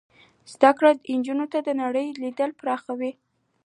[0.53, 3.11] زده کړه نجونو ته د نړۍ لید پراخوي.